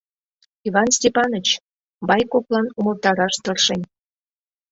—Иван 0.67 0.89
Степаныч,— 0.97 1.47
Байковлан 2.07 2.67
умылтараш 2.79 3.35
тыршем. 3.43 3.81